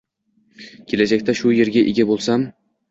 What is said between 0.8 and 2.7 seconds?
Kelajakda shu yerga ega bo‘lsam